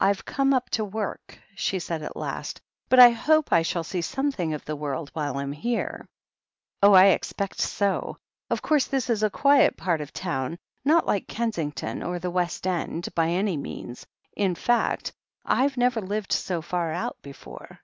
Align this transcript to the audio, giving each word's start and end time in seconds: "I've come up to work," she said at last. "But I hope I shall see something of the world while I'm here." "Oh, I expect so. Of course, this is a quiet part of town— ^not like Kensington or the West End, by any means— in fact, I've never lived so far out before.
"I've 0.00 0.24
come 0.24 0.54
up 0.54 0.70
to 0.70 0.84
work," 0.86 1.38
she 1.54 1.80
said 1.80 2.00
at 2.00 2.16
last. 2.16 2.62
"But 2.88 2.98
I 2.98 3.10
hope 3.10 3.52
I 3.52 3.60
shall 3.60 3.84
see 3.84 4.00
something 4.00 4.54
of 4.54 4.64
the 4.64 4.74
world 4.74 5.10
while 5.12 5.36
I'm 5.36 5.52
here." 5.52 6.08
"Oh, 6.82 6.94
I 6.94 7.08
expect 7.08 7.60
so. 7.60 8.16
Of 8.48 8.62
course, 8.62 8.86
this 8.86 9.10
is 9.10 9.22
a 9.22 9.28
quiet 9.28 9.76
part 9.76 10.00
of 10.00 10.14
town— 10.14 10.56
^not 10.88 11.04
like 11.04 11.28
Kensington 11.28 12.02
or 12.02 12.18
the 12.18 12.30
West 12.30 12.66
End, 12.66 13.10
by 13.14 13.28
any 13.28 13.58
means— 13.58 14.06
in 14.34 14.54
fact, 14.54 15.12
I've 15.44 15.76
never 15.76 16.00
lived 16.00 16.32
so 16.32 16.62
far 16.62 16.90
out 16.92 17.18
before. 17.20 17.80